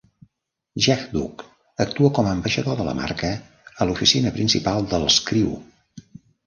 Hejduk 0.93 1.43
actua 1.85 2.11
com 2.19 2.31
"ambaixador 2.31 2.81
de 2.81 2.89
la 2.91 2.97
marca" 3.03 3.33
a 3.77 3.89
l'oficina 3.91 4.35
principal 4.41 4.93
dels 4.97 5.25
Crew. 5.31 5.57